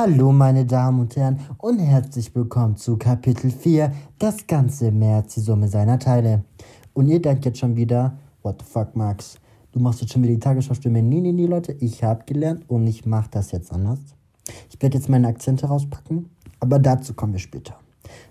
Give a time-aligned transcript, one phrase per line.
[0.00, 3.90] Hallo meine Damen und Herren und herzlich willkommen zu Kapitel 4,
[4.20, 6.44] das ganze März, die Summe seiner Teile.
[6.94, 9.40] Und ihr denkt jetzt schon wieder, what the fuck Max,
[9.72, 11.02] du machst jetzt schon wieder die Tagesschau-Stimme.
[11.02, 13.98] Nee, nee, nee Leute, ich habe gelernt und ich mache das jetzt anders.
[14.70, 16.30] Ich werde jetzt meine Akzente rauspacken,
[16.60, 17.74] aber dazu kommen wir später.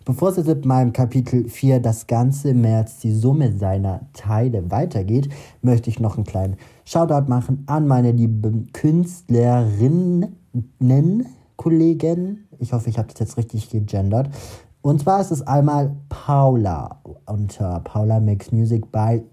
[0.06, 5.28] Bevor es jetzt mit meinem Kapitel 4 das ganze März die Summe seiner Teile weitergeht,
[5.62, 6.56] möchte ich noch einen kleinen
[6.86, 10.38] Shoutout machen an meine lieben Künstlerinnen,
[11.58, 12.48] Kollegen.
[12.60, 14.30] Ich hoffe, ich habe das jetzt richtig gegendert.
[14.82, 19.24] Und zwar ist es einmal Paula unter Paula Makes Music bei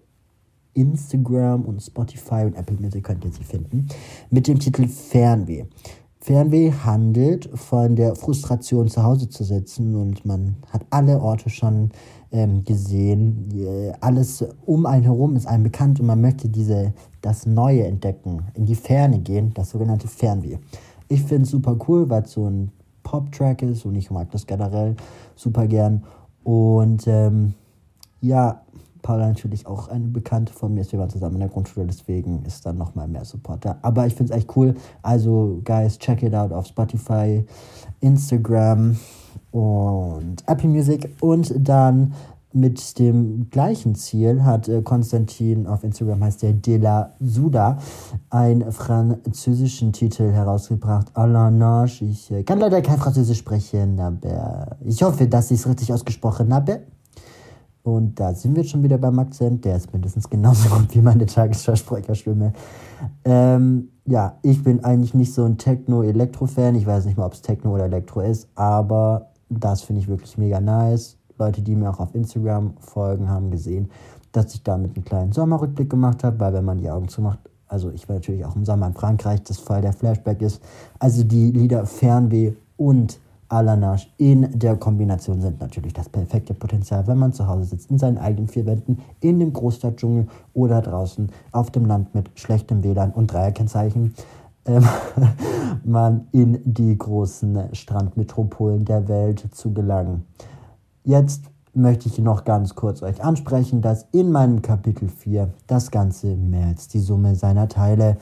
[0.74, 3.86] Instagram und Spotify und Apple Music könnt ihr sie finden
[4.30, 5.64] mit dem Titel Fernweh.
[6.24, 11.90] Fernweh handelt von der Frustration zu Hause zu sitzen und man hat alle Orte schon
[12.32, 13.94] ähm, gesehen.
[14.00, 18.64] Alles um einen herum ist einem bekannt und man möchte diese, das Neue entdecken, in
[18.64, 20.56] die Ferne gehen, das sogenannte Fernweh.
[21.08, 22.70] Ich finde es super cool, weil es so ein
[23.02, 24.96] Pop-Track ist und ich mag das generell
[25.36, 26.04] super gern.
[26.42, 27.54] Und ähm,
[28.20, 28.62] ja,
[29.04, 30.92] Paula natürlich auch eine Bekannte von mir ist.
[30.92, 33.78] Wir waren zusammen in der Grundschule, deswegen ist dann nochmal mehr Supporter.
[33.82, 34.74] Aber ich finde es echt cool.
[35.02, 37.44] Also, guys, check it out auf Spotify,
[38.00, 38.96] Instagram
[39.52, 41.14] und Apple Music.
[41.20, 42.14] Und dann
[42.54, 47.78] mit dem gleichen Ziel hat äh, Konstantin auf Instagram heißt der De La Suda
[48.30, 51.08] einen französischen Titel herausgebracht.
[51.14, 52.04] Alanage.
[52.04, 56.54] Ich äh, kann leider kein Französisch sprechen, aber ich hoffe, dass ich es richtig ausgesprochen
[56.54, 56.82] habe.
[57.82, 59.64] Und da sind wir schon wieder beim Akzent.
[59.64, 62.52] Der ist mindestens genauso gut wie meine Tagesversprecherstimme.
[63.24, 66.76] Ähm, ja, ich bin eigentlich nicht so ein Techno-Elektro-Fan.
[66.76, 70.38] Ich weiß nicht mal, ob es Techno oder Elektro ist, aber das finde ich wirklich
[70.38, 71.18] mega nice.
[71.38, 73.90] Leute, die mir auch auf Instagram folgen, haben gesehen,
[74.32, 77.90] dass ich damit einen kleinen Sommerrückblick gemacht habe, weil wenn man die Augen zumacht, also
[77.90, 80.62] ich war natürlich auch im Sommer in Frankreich, das voll der Flashback ist.
[80.98, 83.18] Also die Lieder Fernweh und
[83.48, 87.98] Alanash in der Kombination sind natürlich das perfekte Potenzial, wenn man zu Hause sitzt, in
[87.98, 93.12] seinen eigenen vier Wänden, in dem Großstadtdschungel oder draußen auf dem Land mit schlechtem WLAN
[93.12, 94.14] und Dreierkennzeichen,
[94.66, 94.84] ähm,
[95.84, 100.24] man in die großen Strandmetropolen der Welt zu gelangen.
[101.06, 106.34] Jetzt möchte ich noch ganz kurz euch ansprechen, dass in meinem Kapitel 4 das ganze
[106.34, 108.16] März die Summe seiner Teile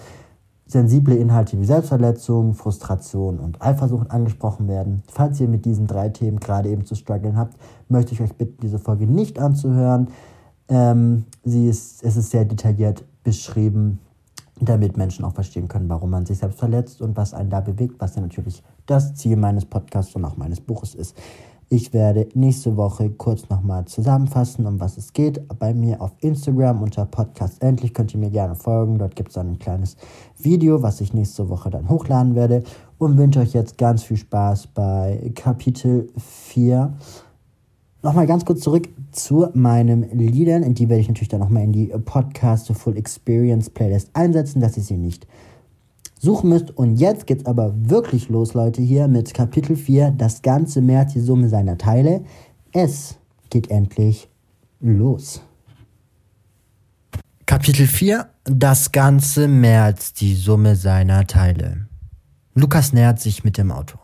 [0.66, 5.04] sensible Inhalte wie Selbstverletzung, Frustration und Eifersucht angesprochen werden.
[5.06, 7.56] Falls ihr mit diesen drei Themen gerade eben zu strugglen habt,
[7.88, 10.08] möchte ich euch bitten, diese Folge nicht anzuhören.
[10.68, 14.00] Ähm, sie ist, es ist sehr detailliert beschrieben,
[14.60, 18.00] damit Menschen auch verstehen können, warum man sich selbst verletzt und was einen da bewegt,
[18.00, 21.16] was ja natürlich das Ziel meines Podcasts und auch meines Buches ist.
[21.74, 25.40] Ich werde nächste Woche kurz nochmal zusammenfassen, um was es geht.
[25.58, 28.98] Bei mir auf Instagram unter Podcast Endlich könnt ihr mir gerne folgen.
[28.98, 29.96] Dort gibt es dann ein kleines
[30.36, 32.62] Video, was ich nächste Woche dann hochladen werde.
[32.98, 36.92] Und wünsche euch jetzt ganz viel Spaß bei Kapitel 4.
[38.02, 40.74] Nochmal ganz kurz zurück zu meinen Liedern.
[40.74, 44.82] Die werde ich natürlich dann nochmal in die Podcast Full Experience Playlist einsetzen, dass ihr
[44.82, 45.26] sie nicht
[46.22, 46.70] suchen müsst.
[46.70, 51.20] Und jetzt geht's aber wirklich los, Leute, hier mit Kapitel 4, das ganze März, die
[51.20, 52.24] Summe seiner Teile.
[52.72, 53.18] Es
[53.50, 54.28] geht endlich
[54.80, 55.42] los.
[57.44, 61.88] Kapitel 4, das ganze März, die Summe seiner Teile.
[62.54, 63.98] Lukas nähert sich mit dem Auto.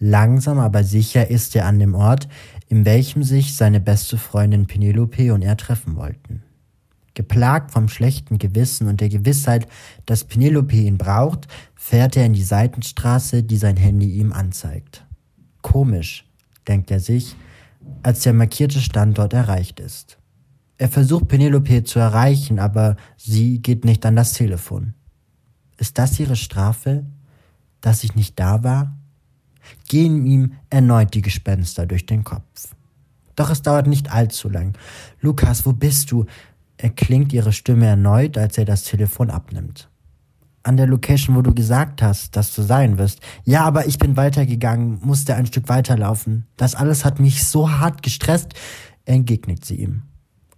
[0.00, 2.28] Langsam aber sicher ist er an dem Ort,
[2.68, 6.42] in welchem sich seine beste Freundin Penelope und er treffen wollten.
[7.14, 9.68] Geplagt vom schlechten Gewissen und der Gewissheit,
[10.06, 15.04] dass Penelope ihn braucht, fährt er in die Seitenstraße, die sein Handy ihm anzeigt.
[15.60, 16.24] Komisch,
[16.66, 17.36] denkt er sich,
[18.02, 20.18] als der markierte Standort erreicht ist.
[20.78, 24.94] Er versucht Penelope zu erreichen, aber sie geht nicht an das Telefon.
[25.78, 27.04] Ist das ihre Strafe,
[27.80, 28.96] dass ich nicht da war?
[29.88, 32.74] Gehen ihm erneut die Gespenster durch den Kopf.
[33.36, 34.76] Doch es dauert nicht allzu lang.
[35.20, 36.26] Lukas, wo bist du?
[36.76, 39.88] Erklingt ihre Stimme erneut, als er das Telefon abnimmt.
[40.64, 43.20] An der Location, wo du gesagt hast, dass du sein wirst.
[43.44, 46.46] Ja, aber ich bin weitergegangen, musste ein Stück weiterlaufen.
[46.56, 48.54] Das alles hat mich so hart gestresst,
[49.04, 50.02] entgegnet sie ihm.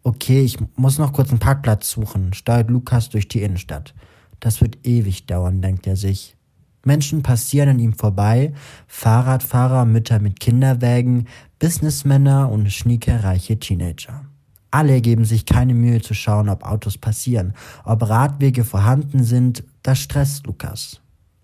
[0.02, 3.94] Okay, ich muss noch kurz einen Parkplatz suchen, steuert Lukas durch die Innenstadt.
[4.40, 6.36] Das wird ewig dauern, denkt er sich.
[6.84, 8.52] Menschen passieren an ihm vorbei,
[8.86, 11.28] Fahrradfahrer, Mütter mit Kinderwägen,
[11.58, 14.26] Businessmänner und schniekereiche Teenager.
[14.74, 17.54] Alle geben sich keine Mühe zu schauen, ob Autos passieren,
[17.84, 19.62] ob Radwege vorhanden sind.
[19.84, 21.00] Das stresst Lukas.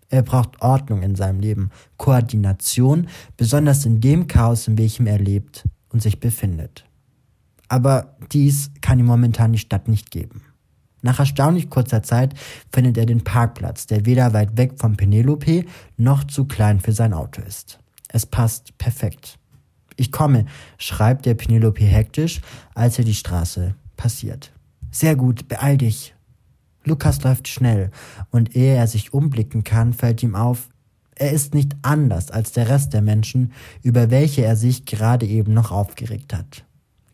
[0.08, 3.06] Er braucht Ordnung in seinem Leben, Koordination,
[3.36, 6.84] besonders in dem Chaos, in welchem er lebt und sich befindet.
[7.68, 10.42] Aber dies kann ihm momentan die Stadt nicht geben.
[11.00, 12.34] Nach erstaunlich kurzer Zeit
[12.72, 15.66] findet er den Parkplatz, der weder weit weg von Penelope
[15.96, 17.78] noch zu klein für sein Auto ist.
[18.08, 19.38] Es passt perfekt.
[20.00, 20.46] Ich komme,
[20.78, 22.40] schreibt der Penelope hektisch,
[22.74, 24.50] als er die Straße passiert.
[24.90, 26.14] Sehr gut, beeil dich.
[26.84, 27.90] Lukas läuft schnell,
[28.30, 30.70] und ehe er sich umblicken kann, fällt ihm auf,
[31.16, 33.52] er ist nicht anders als der Rest der Menschen,
[33.82, 36.64] über welche er sich gerade eben noch aufgeregt hat.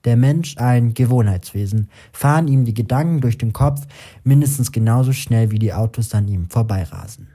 [0.04, 3.84] Der Mensch ein Gewohnheitswesen, fahren ihm die Gedanken durch den Kopf
[4.22, 7.26] mindestens genauso schnell wie die Autos an ihm vorbeirasen.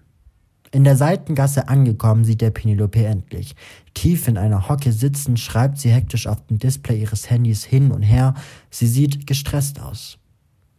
[0.74, 3.56] In der Seitengasse angekommen, sieht der Penelope endlich.
[3.94, 8.04] Tief in einer Hocke sitzend schreibt sie hektisch auf dem Display ihres Handys hin und
[8.04, 8.36] her.
[8.70, 10.18] Sie sieht gestresst aus.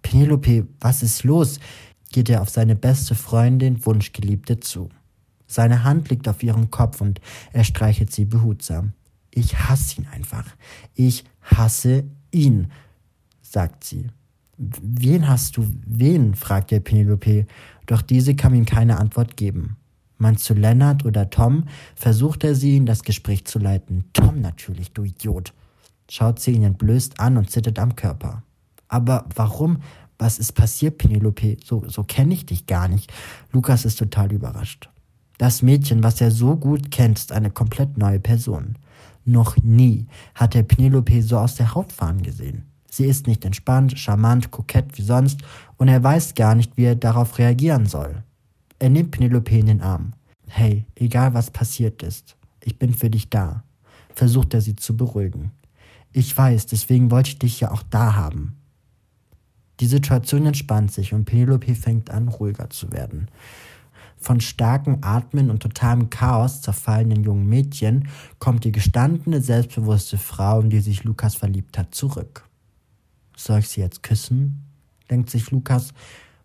[0.01, 1.61] Penelope, was ist los?
[2.11, 4.91] geht er auf seine beste Freundin, Wunschgeliebte zu.
[5.47, 7.21] Seine Hand liegt auf ihrem Kopf und
[7.53, 8.93] er streichelt sie behutsam.
[9.31, 10.47] Ich hasse ihn einfach.
[10.95, 12.71] Ich hasse ihn,
[13.41, 14.09] sagt sie.
[14.59, 16.35] Wen hast du, wen?
[16.35, 17.47] fragt der Penelope,
[17.87, 19.77] doch diese kann ihm keine Antwort geben.
[20.23, 21.65] Meinst du Lennart oder Tom?
[21.97, 24.05] versucht er sie in das Gespräch zu leiten.
[24.13, 25.53] Tom natürlich, du Idiot.
[26.09, 28.45] Schaut sie ihn entblößt an und zittert am Körper.
[28.87, 29.79] Aber warum?
[30.21, 31.57] Was ist passiert, Penelope?
[31.65, 33.13] So, so kenne ich dich gar nicht.
[33.51, 34.91] Lukas ist total überrascht.
[35.39, 38.79] Das Mädchen, was er so gut kennt, ist eine komplett neue Person.
[39.25, 42.69] Noch nie hat er Penelope so aus der Haut fahren gesehen.
[42.89, 45.41] Sie ist nicht entspannt, charmant, kokett wie sonst
[45.79, 48.23] und er weiß gar nicht, wie er darauf reagieren soll.
[48.83, 50.13] Er nimmt Penelope in den Arm.
[50.49, 53.63] Hey, egal was passiert ist, ich bin für dich da,
[54.13, 55.53] versucht er sie zu beruhigen.
[56.13, 58.57] Ich weiß, deswegen wollte ich dich ja auch da haben.
[59.79, 63.29] Die Situation entspannt sich und Penelope fängt an, ruhiger zu werden
[64.17, 68.09] von starkem Atmen und totalem Chaos zerfallenen jungen Mädchen
[68.41, 72.49] kommt die gestandene, selbstbewusste Frau, in die sich Lukas verliebt hat, zurück.
[73.37, 74.65] Soll ich sie jetzt küssen?
[75.11, 75.93] denkt sich Lukas,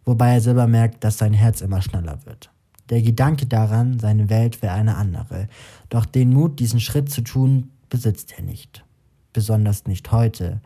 [0.07, 2.50] wobei er selber merkt, dass sein Herz immer schneller wird.
[2.89, 5.50] Der Gedanke daran, seine Welt wäre eine andere,
[5.89, 8.86] doch den Mut, diesen Schritt zu tun, besitzt er nicht.
[9.33, 10.62] Besonders nicht heute,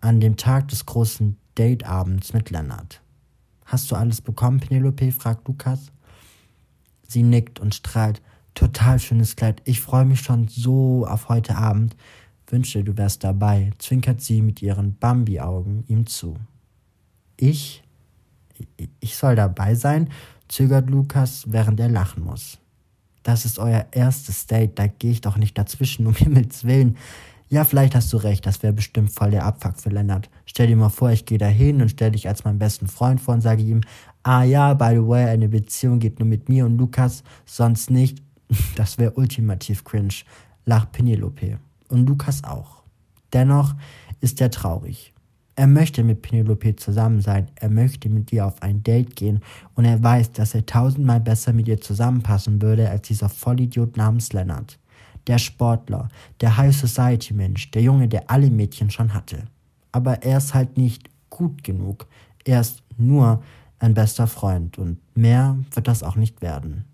[0.00, 3.02] an dem Tag des großen Dateabends mit Lennart.
[3.66, 5.12] Hast du alles bekommen, Penelope?
[5.12, 5.92] fragt Lukas.
[7.06, 8.22] Sie nickt und strahlt.
[8.54, 9.60] Total schönes Kleid.
[9.66, 11.94] Ich freue mich schon so auf heute Abend.
[12.46, 16.36] Wünsche, du wärst dabei, zwinkert sie mit ihren Bambi-Augen ihm zu.
[17.36, 17.82] Ich?
[19.00, 20.08] Ich soll dabei sein?
[20.48, 22.58] zögert Lukas, während er lachen muss.
[23.22, 26.96] Das ist euer erstes Date, da gehe ich doch nicht dazwischen, um Himmels Willen.
[27.50, 30.28] Ja, vielleicht hast du recht, das wäre bestimmt voll der Abfuck für Lennart.
[30.44, 33.20] Stell dir mal vor, ich gehe da hin und stell dich als meinen besten Freund
[33.20, 33.80] vor und sage ihm,
[34.22, 38.22] ah ja, by the way, eine Beziehung geht nur mit mir und Lukas, sonst nicht.
[38.76, 40.14] Das wäre ultimativ cringe,
[40.64, 41.58] lacht Penelope.
[41.88, 42.82] Und Lukas auch.
[43.32, 43.74] Dennoch
[44.20, 45.12] ist er traurig.
[45.58, 49.40] Er möchte mit Penelope zusammen sein, er möchte mit ihr auf ein Date gehen
[49.74, 54.32] und er weiß, dass er tausendmal besser mit ihr zusammenpassen würde als dieser Vollidiot namens
[54.32, 54.78] Lennart
[55.26, 56.10] der Sportler,
[56.40, 59.48] der High Society Mensch, der Junge, der alle Mädchen schon hatte.
[59.90, 62.06] Aber er ist halt nicht gut genug.
[62.44, 63.42] Er ist nur
[63.80, 66.84] ein bester Freund und mehr wird das auch nicht werden.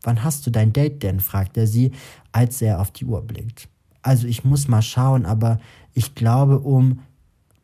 [0.00, 1.20] Wann hast du dein Date denn?
[1.20, 1.92] fragt er sie,
[2.32, 3.68] als er auf die Uhr blickt.
[4.00, 5.58] Also ich muss mal schauen, aber
[5.92, 7.00] ich glaube um.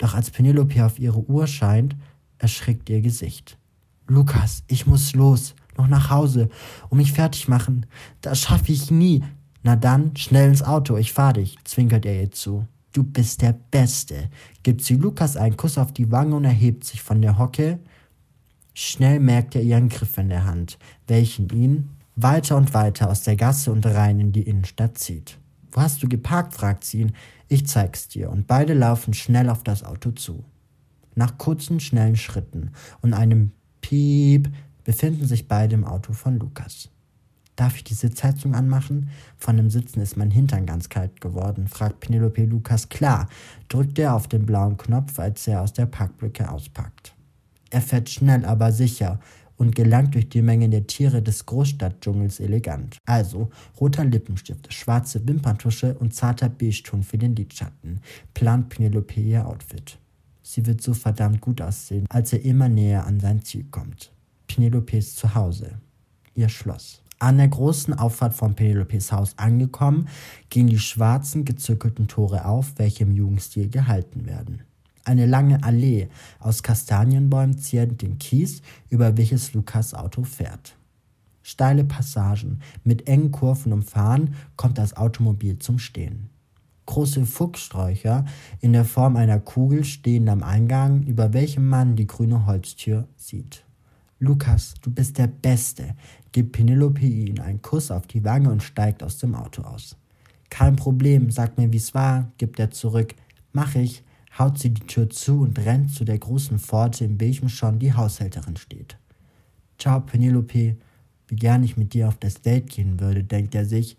[0.03, 1.95] Doch als Penelope auf ihre Uhr scheint,
[2.39, 3.57] erschrickt ihr Gesicht.
[4.09, 6.49] Lukas, ich muss los, noch nach Hause,
[6.89, 7.87] und mich fertig machen.
[8.21, 9.23] Das schaffe ich nie.
[9.63, 12.67] Na dann, schnell ins Auto, ich fahr dich, zwinkert er ihr zu.
[12.93, 14.29] Du bist der Beste,
[14.65, 17.79] gibt sie Lukas einen Kuss auf die Wange und erhebt sich von der Hocke.
[18.75, 23.37] Schnell merkt er ihren Griff in der Hand, welchen ihn weiter und weiter aus der
[23.37, 25.39] Gasse und rein in die Innenstadt zieht.
[25.73, 26.55] Wo hast du geparkt?
[26.55, 27.13] fragt sie ihn.
[27.49, 28.31] Ich zeig's dir.
[28.31, 30.45] Und beide laufen schnell auf das Auto zu.
[31.15, 34.51] Nach kurzen, schnellen Schritten und einem Piep
[34.85, 36.89] befinden sich beide im Auto von Lukas.
[37.57, 39.11] Darf ich die Sitzheizung anmachen?
[39.37, 42.89] Von dem Sitzen ist mein Hintern ganz kalt geworden, fragt Penelope Lukas.
[42.89, 43.29] Klar,
[43.69, 47.15] drückt er auf den blauen Knopf, als er aus der Parkbrücke auspackt.
[47.69, 49.21] Er fährt schnell, aber sicher
[49.63, 52.99] und gelangt durch die Menge der Tiere des Großstadtdschungels elegant.
[53.07, 58.01] Also roter Lippenstift, schwarze Wimperntusche und zarter Beige-Ton für den Lidschatten,
[58.35, 59.99] plant Penelope ihr Outfit.
[60.43, 64.11] Sie wird so verdammt gut aussehen, als er immer näher an sein Ziel kommt.
[64.49, 65.79] Penelope ist zu Hause.
[66.35, 67.01] Ihr Schloss.
[67.21, 70.09] An der großen Auffahrt von Penelopes Haus angekommen,
[70.51, 74.63] gehen die schwarzen gezirkelten Tore auf, welche im Jugendstil gehalten werden.
[75.05, 80.77] Eine lange Allee aus Kastanienbäumen ziert den Kies, über welches Lukas Auto fährt.
[81.43, 86.29] Steile Passagen mit engen Kurven umfahren, kommt das Automobil zum Stehen.
[86.87, 88.25] Große Fuchssträucher
[88.61, 93.65] in der Form einer Kugel stehen am Eingang, über welchem man die grüne Holztür sieht.
[94.19, 95.97] Lukas, du bist der Beste,
[96.31, 99.97] gibt Penelope ihm einen Kuss auf die Wange und steigt aus dem Auto aus.
[100.49, 103.15] Kein Problem, sag mir, wie's war, gibt er zurück.
[103.53, 104.05] Mach ich,
[104.39, 107.93] haut sie die Tür zu und rennt zu der großen Pforte, in welchem schon die
[107.93, 108.97] Haushälterin steht.
[109.79, 110.77] Ciao, Penelope,
[111.29, 113.97] wie gern ich mit dir auf das Date gehen würde, denkt er sich,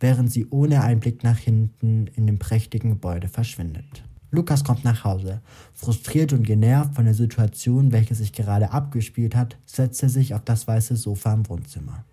[0.00, 4.04] während sie ohne einen Blick nach hinten in dem prächtigen Gebäude verschwindet.
[4.30, 5.42] Lukas kommt nach Hause.
[5.74, 10.42] Frustriert und genervt von der Situation, welche sich gerade abgespielt hat, setzt er sich auf
[10.42, 12.04] das weiße Sofa im Wohnzimmer.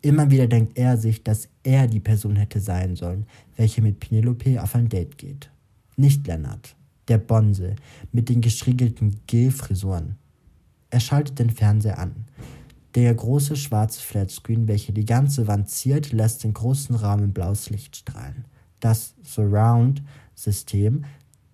[0.00, 3.26] Immer wieder denkt er sich, dass er die Person hätte sein sollen,
[3.56, 5.50] welche mit Penelope auf ein Date geht.
[5.96, 6.76] Nicht Lennart,
[7.08, 7.76] der Bonse
[8.12, 10.16] mit den gestriegelten Gel-Frisuren.
[10.90, 12.26] Er schaltet den Fernseher an.
[12.94, 17.68] Der große schwarze Flatscreen, welcher die ganze Wand ziert, lässt den großen Raum in blaues
[17.70, 18.44] Licht strahlen.
[18.78, 21.04] Das Surround-System,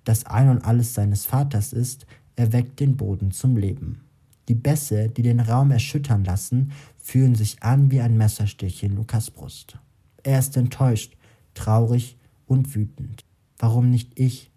[0.05, 4.03] das ein und alles seines Vaters ist, erweckt den Boden zum Leben.
[4.49, 9.31] Die Bässe, die den Raum erschüttern lassen, fühlen sich an wie ein Messerstich in Lukas
[9.31, 9.79] Brust.
[10.23, 11.17] Er ist enttäuscht,
[11.55, 13.25] traurig und wütend.
[13.59, 14.51] Warum nicht ich?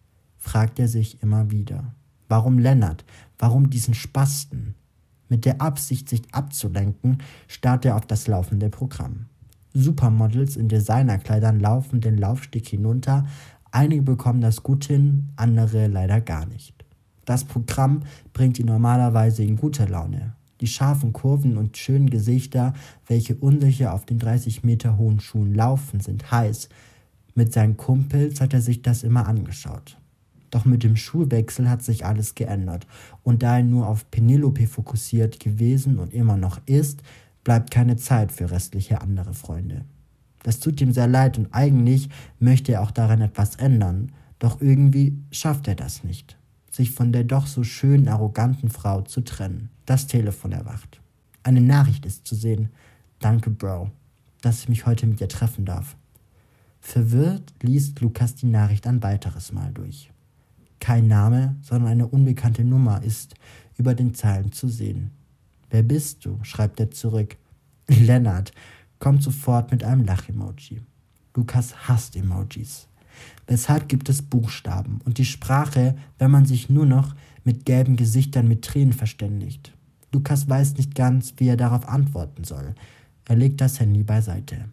[0.43, 1.95] Fragt er sich immer wieder.
[2.27, 3.05] Warum Lennart?
[3.39, 4.75] Warum diesen Spasten?
[5.29, 9.27] Mit der Absicht, sich abzulenken, starrt er auf das laufende Programm.
[9.73, 13.25] Supermodels in Designerkleidern laufen den Laufsteg hinunter,
[13.71, 16.75] einige bekommen das gut hin, andere leider gar nicht.
[17.23, 18.01] Das Programm
[18.33, 20.35] bringt ihn normalerweise in gute Laune.
[20.59, 22.73] Die scharfen Kurven und schönen Gesichter,
[23.07, 26.67] welche unsicher auf den 30 Meter hohen Schuhen laufen, sind heiß.
[27.33, 29.97] Mit seinen Kumpels hat er sich das immer angeschaut.
[30.53, 32.85] Doch mit dem Schulwechsel hat sich alles geändert.
[33.23, 37.01] Und da er nur auf Penelope fokussiert gewesen und immer noch ist,
[37.43, 39.83] bleibt keine Zeit für restliche andere Freunde.
[40.43, 42.07] Das tut ihm sehr leid und eigentlich
[42.37, 46.37] möchte er auch daran etwas ändern, doch irgendwie schafft er das nicht,
[46.69, 49.69] sich von der doch so schön arroganten Frau zu trennen.
[49.87, 51.01] Das Telefon erwacht.
[51.41, 52.69] Eine Nachricht ist zu sehen.
[53.17, 53.89] Danke, Bro,
[54.41, 55.95] dass ich mich heute mit dir treffen darf.
[56.79, 60.12] Verwirrt liest Lukas die Nachricht ein weiteres Mal durch.
[60.83, 63.35] Kein Name, sondern eine unbekannte Nummer ist
[63.77, 65.11] über den Zeilen zu sehen.
[65.69, 66.39] Wer bist du?
[66.43, 67.37] schreibt er zurück.
[67.87, 68.51] Lennart
[68.99, 70.81] kommt sofort mit einem Lach-Emoji.
[71.35, 72.89] Lukas hasst Emojis.
[73.47, 78.49] Weshalb gibt es Buchstaben und die Sprache, wenn man sich nur noch mit gelben Gesichtern
[78.49, 79.71] mit Tränen verständigt?
[80.11, 82.75] Lukas weiß nicht ganz, wie er darauf antworten soll.
[83.23, 84.65] Er legt das Handy beiseite.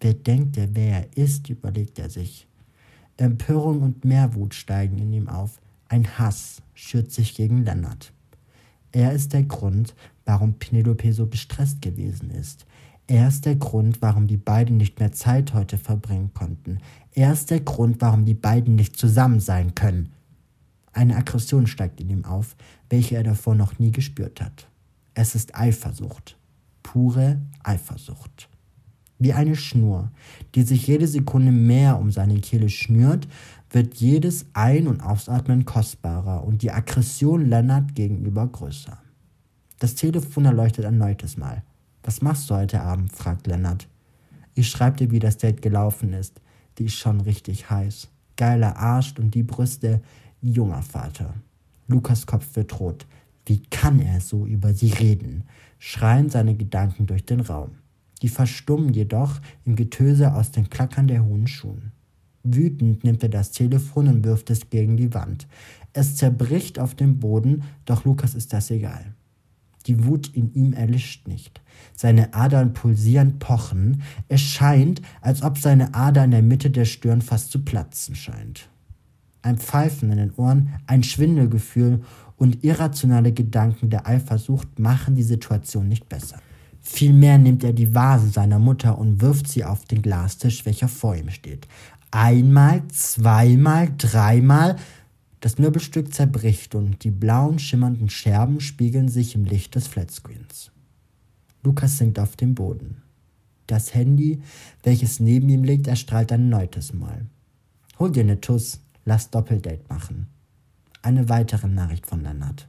[0.00, 2.46] Wer denkt er, wer er ist, überlegt er sich.
[3.18, 5.60] Empörung und Mehrwut steigen in ihm auf.
[5.88, 8.12] Ein Hass schürt sich gegen Lennart.
[8.92, 9.94] Er ist der Grund,
[10.24, 12.66] warum Penelope so gestresst gewesen ist.
[13.06, 16.78] Er ist der Grund, warum die beiden nicht mehr Zeit heute verbringen konnten.
[17.12, 20.12] Er ist der Grund, warum die beiden nicht zusammen sein können.
[20.92, 22.56] Eine Aggression steigt in ihm auf,
[22.90, 24.66] welche er davor noch nie gespürt hat.
[25.14, 26.36] Es ist Eifersucht.
[26.82, 28.48] Pure Eifersucht
[29.18, 30.10] wie eine Schnur,
[30.54, 33.26] die sich jede Sekunde mehr um seine Kehle schnürt,
[33.70, 38.98] wird jedes Ein- und Ausatmen kostbarer und die Aggression Lennart gegenüber größer.
[39.78, 41.62] Das Telefon erleuchtet erneutes Mal.
[42.02, 43.12] Was machst du heute Abend?
[43.12, 43.88] fragt Lennart.
[44.54, 46.40] Ich schreib dir, wie das Date gelaufen ist.
[46.78, 48.08] Die ist schon richtig heiß.
[48.36, 50.00] Geiler Arsch und die Brüste.
[50.40, 51.34] Junger Vater.
[51.88, 53.06] Lukas Kopf wird rot.
[53.44, 55.44] Wie kann er so über sie reden?
[55.78, 57.70] Schreien seine Gedanken durch den Raum.
[58.22, 61.92] Die verstummen jedoch im Getöse aus den Klackern der hohen Schuhen.
[62.42, 65.46] Wütend nimmt er das Telefon und wirft es gegen die Wand.
[65.92, 69.14] Es zerbricht auf dem Boden, doch Lukas ist das egal.
[69.86, 71.60] Die Wut in ihm erlischt nicht.
[71.94, 74.02] Seine Adern pulsieren, pochen.
[74.28, 78.68] Es scheint, als ob seine Ader in der Mitte der Stirn fast zu platzen scheint.
[79.42, 82.02] Ein Pfeifen in den Ohren, ein Schwindelgefühl
[82.36, 86.40] und irrationale Gedanken der Eifersucht machen die Situation nicht besser.
[86.88, 91.16] Vielmehr nimmt er die Vase seiner Mutter und wirft sie auf den Glastisch, welcher vor
[91.16, 91.66] ihm steht.
[92.12, 94.76] Einmal, zweimal, dreimal.
[95.40, 100.70] Das Möbelstück zerbricht und die blauen, schimmernden Scherben spiegeln sich im Licht des Flatscreens.
[101.64, 103.02] Lukas sinkt auf den Boden.
[103.66, 104.40] Das Handy,
[104.84, 107.26] welches neben ihm liegt, erstrahlt ein erneutes Mal.
[107.98, 110.28] Hol dir ne Tuss, lass Doppeldate machen.
[111.02, 112.68] Eine weitere Nachricht von Lennart.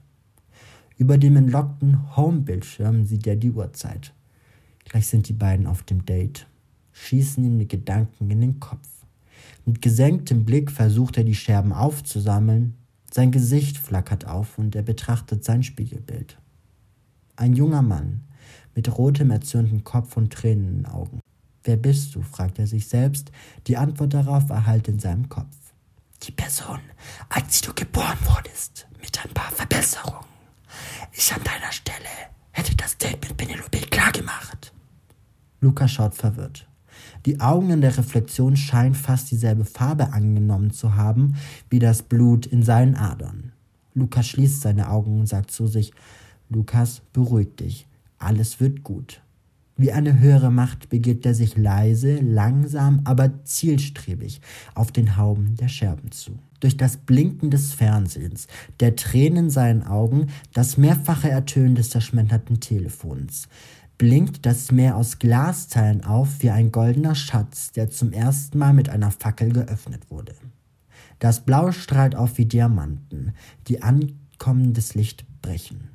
[0.98, 4.13] Über dem entlockten Home-Bildschirm sieht er die Uhrzeit.
[4.86, 6.48] Gleich sind die beiden auf dem Date,
[6.94, 8.88] schießen ihm die Gedanken in den Kopf.
[9.66, 12.74] Mit gesenktem Blick versucht er die Scherben aufzusammeln,
[13.12, 16.38] sein Gesicht flackert auf und er betrachtet sein Spiegelbild.
[17.36, 18.24] Ein junger Mann
[18.75, 21.20] mit rotem erzürnten Kopf und Tränen in den Augen.
[21.63, 22.22] Wer bist du?
[22.22, 23.32] fragt er sich selbst.
[23.68, 25.56] Die Antwort darauf erhallt in seinem Kopf.
[26.24, 26.80] Die Person,
[27.30, 30.26] als du geboren wurdest, mit ein paar Verbesserungen.
[31.12, 31.98] Ich an deiner Stelle
[32.51, 34.74] hätte das Date mit Penelope klargemacht.
[35.62, 36.67] Lukas schaut verwirrt.
[37.25, 41.36] Die Augen in der Reflexion scheinen fast dieselbe Farbe angenommen zu haben
[41.69, 43.51] wie das Blut in seinen Adern.
[43.93, 45.91] Lukas schließt seine Augen und sagt zu sich,
[46.50, 47.88] Lukas, beruhig dich,
[48.19, 49.22] alles wird gut.
[49.75, 54.41] Wie eine höhere Macht begibt er sich leise, langsam, aber zielstrebig
[54.74, 56.39] auf den Hauben der Scherben zu.
[56.59, 58.47] Durch das Blinken des Fernsehens,
[58.79, 63.47] der Tränen in seinen Augen, das mehrfache Ertönen des zerschmetterten Telefons,
[63.97, 68.89] blinkt das Meer aus Glasteilen auf wie ein goldener Schatz, der zum ersten Mal mit
[68.89, 70.35] einer Fackel geöffnet wurde.
[71.19, 73.33] Das Blau strahlt auf wie Diamanten,
[73.67, 75.89] die ankommendes Licht brechen.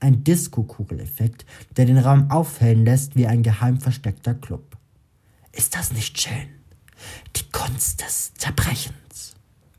[0.00, 1.44] Ein Disco-Kugeleffekt,
[1.76, 4.76] der den Raum aufhellen lässt wie ein geheim versteckter Club.
[5.52, 6.48] Ist das nicht schön?
[7.36, 8.99] Die Kunst des Zerbrechens.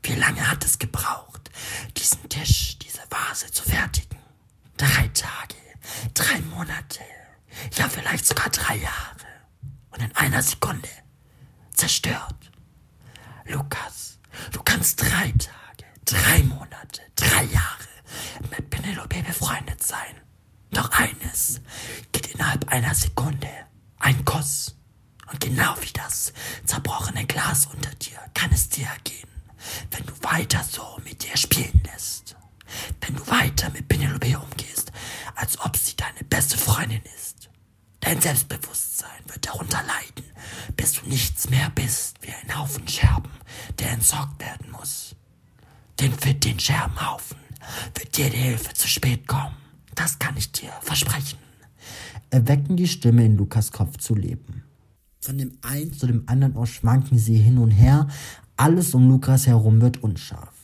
[0.02, 1.50] Wie lange hat es gebraucht,
[1.96, 4.18] diesen Tisch, diese Vase zu fertigen?
[4.76, 5.56] Drei Tage,
[6.14, 7.00] drei Monate,
[7.76, 9.26] ja vielleicht sogar drei Jahre.
[9.90, 10.88] Und in einer Sekunde
[11.74, 12.50] zerstört.
[13.46, 14.18] Lukas,
[14.52, 17.88] du kannst drei Tage, drei Monate, drei Jahre
[18.50, 20.20] mit Penelope befreundet sein.
[20.70, 21.60] Doch eines
[22.12, 23.48] geht innerhalb einer Sekunde.
[23.98, 24.76] Ein Kuss.
[25.30, 26.32] Und genau wie das
[26.66, 29.28] zerbrochene Glas unter dir kann es dir ergehen,
[29.90, 32.36] wenn du weiter so mit dir spielen lässt.
[33.00, 34.92] Wenn du weiter mit Penelope umgehst,
[35.34, 37.50] als ob sie deine beste Freundin ist.
[38.00, 40.30] Dein Selbstbewusstsein wird darunter leiden,
[40.76, 43.30] bis du nichts mehr bist wie ein Haufen Scherben,
[43.78, 45.14] der entsorgt werden muss.
[46.00, 47.36] Denn für den Scherbenhaufen
[47.94, 49.54] wird dir die Hilfe zu spät kommen.
[49.94, 51.38] Das kann ich dir versprechen.
[52.30, 54.64] Erwecken die Stimme in Lukas Kopf zu leben.
[55.20, 58.08] Von dem einen zu dem anderen Ohr schwanken sie hin und her,
[58.62, 60.54] alles um Lukas herum wird unscharf.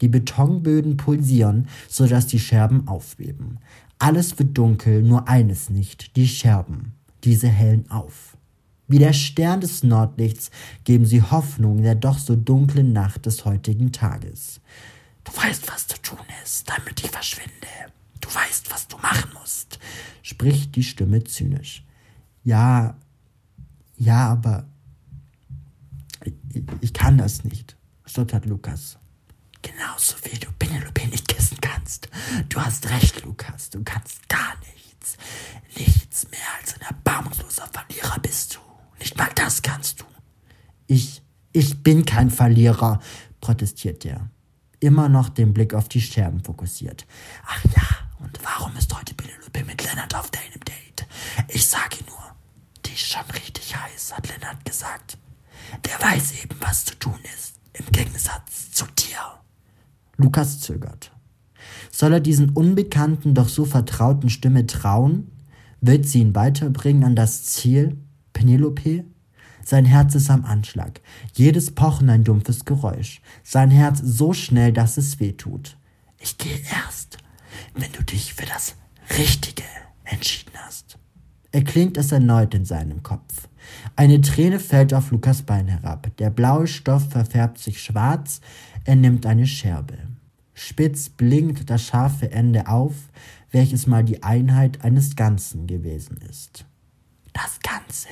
[0.00, 3.58] Die Betonböden pulsieren, sodass die Scherben aufbeben.
[3.98, 6.94] Alles wird dunkel, nur eines nicht, die Scherben.
[7.22, 8.38] Diese hellen auf.
[8.88, 10.50] Wie der Stern des Nordlichts
[10.84, 14.62] geben sie Hoffnung in der doch so dunklen Nacht des heutigen Tages.
[15.24, 17.52] Du weißt, was zu tun ist, damit ich verschwinde.
[18.22, 19.78] Du weißt, was du machen musst,
[20.22, 21.84] spricht die Stimme zynisch.
[22.42, 22.96] Ja,
[23.98, 24.64] ja, aber
[26.80, 28.98] ich, kann das nicht, stottert Lukas.
[29.62, 32.08] Genauso wie du Penelope nicht kissen kannst.
[32.50, 33.70] Du hast recht, Lukas.
[33.70, 35.16] Du kannst gar nichts.
[35.76, 38.58] Nichts mehr als ein erbarmungsloser Verlierer bist du.
[38.98, 40.04] Nicht mal das kannst du.
[40.86, 43.00] Ich, ich bin kein Verlierer,
[43.40, 44.28] protestiert er.
[44.80, 47.06] Immer noch den Blick auf die Scherben fokussiert.
[47.46, 47.86] Ach ja,
[48.18, 51.06] und warum ist heute Penelope mit Lennart auf deinem Date?
[51.48, 52.34] Ich sage nur,
[52.84, 55.16] die ist schon richtig heiß, hat Lennart gesagt.
[55.84, 59.18] Der weiß eben, was zu tun ist, im Gegensatz zu dir.
[60.24, 61.12] Lukas zögert.
[61.90, 65.30] Soll er diesen unbekannten, doch so vertrauten Stimme trauen?
[65.82, 67.98] Wird sie ihn weiterbringen an das Ziel?
[68.32, 69.04] Penelope?
[69.62, 71.02] Sein Herz ist am Anschlag.
[71.34, 73.20] Jedes Pochen ein dumpfes Geräusch.
[73.42, 75.76] Sein Herz so schnell, dass es weh tut.
[76.18, 77.18] Ich gehe erst,
[77.74, 78.76] wenn du dich für das
[79.18, 79.64] Richtige
[80.04, 80.98] entschieden hast.
[81.52, 83.48] Erklingt es erneut in seinem Kopf.
[83.94, 86.16] Eine Träne fällt auf Lukas Bein herab.
[86.16, 88.40] Der blaue Stoff verfärbt sich schwarz.
[88.84, 89.98] Er nimmt eine Scherbe.
[90.54, 92.94] Spitz blinkt das scharfe Ende auf,
[93.50, 96.64] welches mal die Einheit eines Ganzen gewesen ist.
[97.32, 98.08] Das Ganze.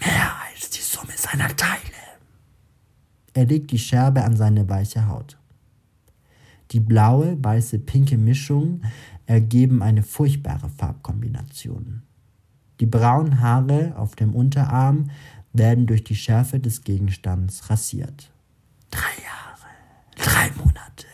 [0.00, 1.80] Mehr als die Summe seiner Teile.
[3.32, 5.38] Er legt die Scherbe an seine weiche Haut.
[6.70, 8.82] Die blaue, weiße, pinke Mischung
[9.26, 12.02] ergeben eine furchtbare Farbkombination.
[12.80, 15.10] Die braunen Haare auf dem Unterarm
[15.52, 18.32] werden durch die Schärfe des Gegenstands rasiert.
[18.90, 19.70] Drei Jahre,
[20.16, 21.06] drei Monate,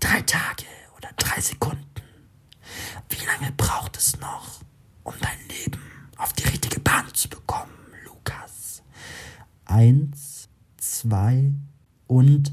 [0.00, 0.66] drei Tage
[0.96, 1.84] oder drei Sekunden.
[3.08, 4.60] Wie lange braucht es noch,
[5.02, 5.82] um dein Leben
[6.16, 7.72] auf die richtige Bahn zu bekommen,
[8.04, 8.82] Lukas?
[9.64, 11.52] Eins, zwei
[12.06, 12.52] und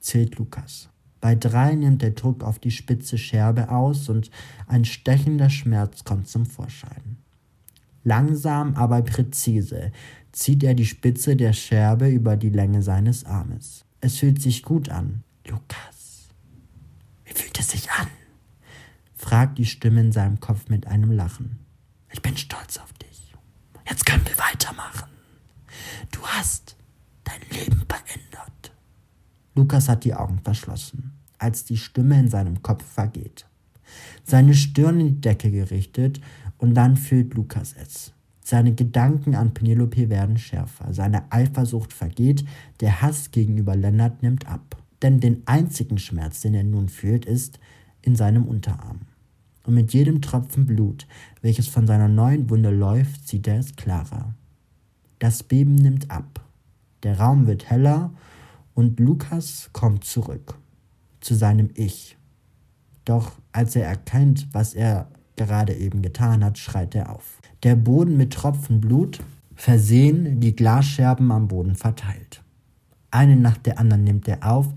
[0.00, 0.88] zählt Lukas.
[1.20, 4.30] Bei drei nimmt der Druck auf die spitze Scherbe aus und
[4.66, 7.16] ein stechender Schmerz kommt zum Vorschein.
[8.02, 9.90] Langsam, aber präzise
[10.32, 13.86] zieht er die Spitze der Scherbe über die Länge seines Armes.
[14.02, 15.22] Es fühlt sich gut an.
[15.46, 15.93] Lukas,
[17.34, 18.08] wie fühlt es sich an?
[19.14, 21.58] fragt die Stimme in seinem Kopf mit einem Lachen.
[22.12, 23.34] Ich bin stolz auf dich.
[23.88, 25.08] Jetzt können wir weitermachen.
[26.10, 26.76] Du hast
[27.24, 28.72] dein Leben verändert.
[29.54, 33.46] Lukas hat die Augen verschlossen, als die Stimme in seinem Kopf vergeht.
[34.24, 36.20] Seine Stirn in die Decke gerichtet
[36.58, 38.12] und dann fühlt Lukas es.
[38.42, 42.44] Seine Gedanken an Penelope werden schärfer, seine Eifersucht vergeht,
[42.80, 44.83] der Hass gegenüber Lennart nimmt ab.
[45.04, 47.60] Denn den einzigen Schmerz, den er nun fühlt, ist
[48.00, 49.00] in seinem Unterarm.
[49.66, 51.06] Und mit jedem Tropfen Blut,
[51.42, 54.32] welches von seiner neuen Wunde läuft, sieht er es klarer.
[55.18, 56.40] Das Beben nimmt ab.
[57.02, 58.14] Der Raum wird heller
[58.72, 60.56] und Lukas kommt zurück
[61.20, 62.16] zu seinem Ich.
[63.04, 67.40] Doch als er erkennt, was er gerade eben getan hat, schreit er auf.
[67.62, 69.20] Der Boden mit Tropfen Blut
[69.54, 72.43] versehen, die Glasscherben am Boden verteilt.
[73.14, 74.74] Eine nach der anderen nimmt er auf,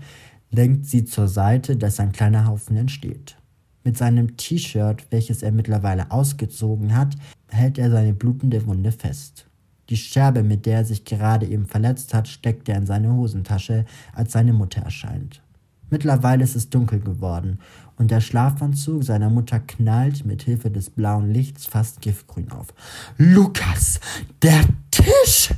[0.52, 3.36] lenkt sie zur Seite, dass ein kleiner Haufen entsteht.
[3.82, 7.16] Mit seinem T-Shirt, welches er mittlerweile ausgezogen hat,
[7.48, 9.48] hält er seine blutende Wunde fest.
[9.88, 13.86] Die Scherbe, mit der er sich gerade eben verletzt hat, steckt er in seine Hosentasche,
[14.12, 15.42] als seine Mutter erscheint.
[15.90, 17.58] Mittlerweile ist es dunkel geworden
[17.96, 22.68] und der Schlafanzug seiner Mutter knallt mit Hilfe des blauen Lichts fast giftgrün auf.
[23.16, 23.98] Lukas,
[24.42, 24.60] der
[24.92, 25.52] Tisch!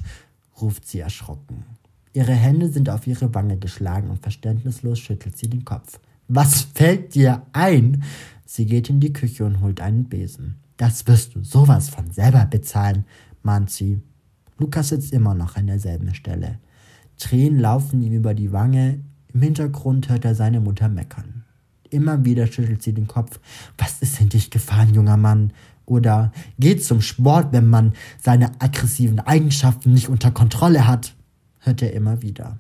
[0.63, 1.65] ruft sie erschrocken.
[2.13, 6.01] Ihre Hände sind auf ihre Wange geschlagen und verständnislos schüttelt sie den Kopf.
[6.27, 8.03] Was fällt dir ein?
[8.45, 10.57] Sie geht in die Küche und holt einen Besen.
[10.77, 13.05] Das wirst du sowas von selber bezahlen,
[13.43, 14.01] mahnt sie.
[14.59, 16.59] Lukas sitzt immer noch an derselben Stelle.
[17.17, 19.01] Tränen laufen ihm über die Wange,
[19.33, 21.45] im Hintergrund hört er seine Mutter meckern.
[21.91, 23.39] Immer wieder schüttelt sie den Kopf.
[23.79, 25.53] Was ist in dich gefahren, junger Mann?
[25.87, 31.15] Oder geht zum Sport, wenn man seine aggressiven Eigenschaften nicht unter Kontrolle hat?
[31.61, 32.59] Hört er immer wieder.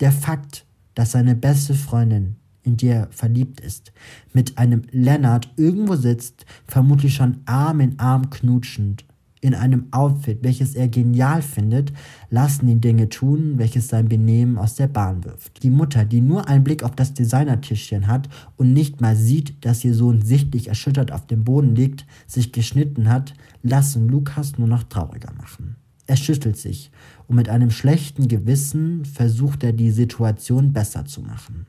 [0.00, 3.92] Der Fakt, dass seine beste Freundin, in die er verliebt ist,
[4.32, 9.04] mit einem Lennart irgendwo sitzt, vermutlich schon Arm in Arm knutschend,
[9.42, 11.92] in einem Outfit, welches er genial findet,
[12.30, 15.64] lassen ihn Dinge tun, welches sein Benehmen aus der Bahn wirft.
[15.64, 19.84] Die Mutter, die nur einen Blick auf das Designertischchen hat und nicht mal sieht, dass
[19.84, 24.84] ihr Sohn sichtlich erschüttert auf dem Boden liegt, sich geschnitten hat, lassen Lukas nur noch
[24.84, 25.74] trauriger machen.
[26.06, 26.92] Er schüttelt sich
[27.32, 31.64] und mit einem schlechten Gewissen versucht er die Situation besser zu machen.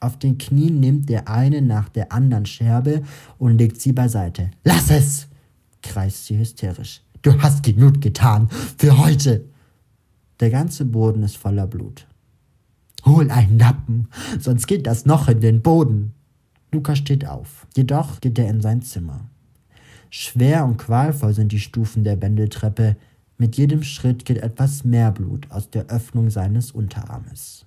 [0.00, 3.02] Auf den Knien nimmt der eine nach der anderen Scherbe
[3.38, 4.50] und legt sie beiseite.
[4.64, 5.26] Lass es!
[5.80, 7.00] kreist sie hysterisch.
[7.22, 8.50] Du hast genug getan.
[8.76, 9.46] Für heute.
[10.40, 12.06] Der ganze Boden ist voller Blut.
[13.06, 16.12] Hol einen Lappen, sonst geht das noch in den Boden.
[16.70, 17.66] Lukas steht auf.
[17.74, 19.22] Jedoch geht er in sein Zimmer.
[20.10, 22.96] Schwer und qualvoll sind die Stufen der Wendeltreppe.
[23.40, 27.66] Mit jedem Schritt geht etwas mehr Blut aus der Öffnung seines Unterarmes.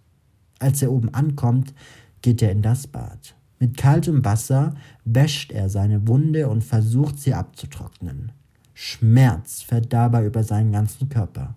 [0.60, 1.74] Als er oben ankommt,
[2.22, 3.36] geht er in das Bad.
[3.58, 8.34] Mit kaltem Wasser wäscht er seine Wunde und versucht sie abzutrocknen.
[8.74, 11.56] Schmerz fährt dabei über seinen ganzen Körper.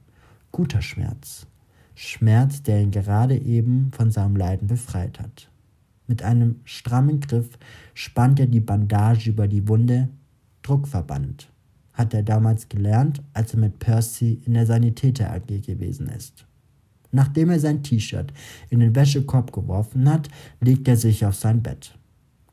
[0.53, 1.47] Guter Schmerz.
[1.97, 5.49] Schmerz, der ihn gerade eben von seinem Leiden befreit hat.
[6.07, 7.59] Mit einem strammen Griff
[7.95, 10.09] spannt er die Bandage über die Wunde.
[10.63, 11.49] Druckverband.
[11.95, 16.45] Hat er damals gelernt, als er mit Percy in der Sanitäter AG gewesen ist.
[17.13, 18.33] Nachdem er sein T-Shirt
[18.71, 20.29] in den Wäschekorb geworfen hat,
[20.61, 21.97] legt er sich auf sein Bett.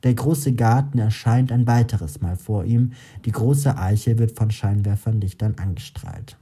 [0.04, 2.94] Der große Garten erscheint ein weiteres Mal vor ihm,
[3.26, 6.38] die große Eiche wird von Scheinwerferlichtern angestrahlt.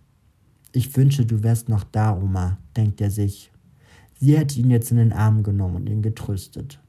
[0.71, 3.51] Ich wünsche, du wärst noch da, Oma, denkt er sich.
[4.19, 6.79] Sie hätte ihn jetzt in den Arm genommen und ihn getröstet.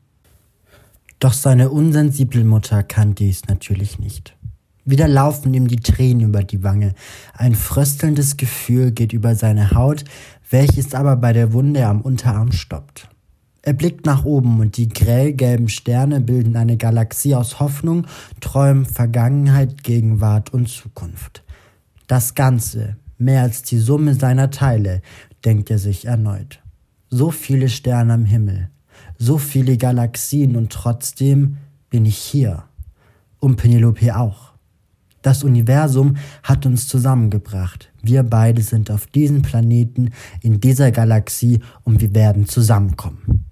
[1.19, 4.37] Doch seine unsensible Mutter kann dies natürlich nicht.
[4.91, 6.95] Wieder laufen ihm die Tränen über die Wange.
[7.33, 10.03] Ein fröstelndes Gefühl geht über seine Haut,
[10.51, 13.09] welches aber bei der Wunde am Unterarm stoppt.
[13.63, 18.07] Er blickt nach oben und die grellgelben Sterne bilden eine Galaxie aus Hoffnung,
[18.41, 21.45] Träumen, Vergangenheit, Gegenwart und Zukunft.
[22.09, 25.03] Das Ganze, mehr als die Summe seiner Teile,
[25.45, 26.61] denkt er sich erneut.
[27.11, 28.71] So viele Sterne am Himmel,
[29.19, 31.59] so viele Galaxien und trotzdem
[31.91, 32.65] bin ich hier.
[33.39, 34.50] Und Penelope auch.
[35.23, 37.93] Das Universum hat uns zusammengebracht.
[38.03, 43.45] Wir beide sind auf diesem Planeten, in dieser Galaxie und wir werden zusammenkommen.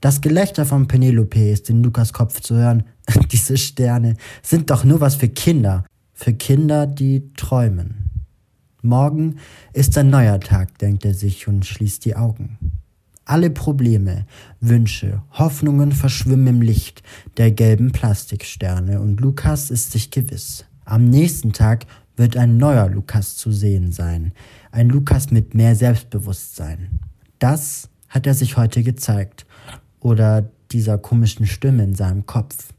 [0.00, 2.84] Das Gelächter von Penelope ist in Lukas Kopf zu hören.
[3.32, 5.84] Diese Sterne sind doch nur was für Kinder.
[6.12, 8.10] Für Kinder, die träumen.
[8.82, 9.36] Morgen
[9.72, 12.58] ist ein neuer Tag, denkt er sich und schließt die Augen.
[13.24, 14.26] Alle Probleme,
[14.60, 17.02] Wünsche, Hoffnungen verschwimmen im Licht
[17.38, 20.66] der gelben Plastiksterne und Lukas ist sich gewiss.
[20.84, 24.32] Am nächsten Tag wird ein neuer Lukas zu sehen sein.
[24.70, 27.00] Ein Lukas mit mehr Selbstbewusstsein.
[27.38, 29.46] Das hat er sich heute gezeigt
[30.00, 32.72] oder dieser komischen Stimme in seinem Kopf.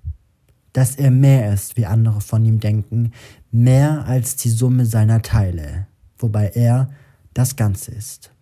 [0.73, 3.11] Dass er mehr ist, wie andere von ihm denken,
[3.51, 5.87] mehr als die Summe seiner Teile,
[6.17, 6.89] wobei er
[7.33, 8.34] das Ganze ist.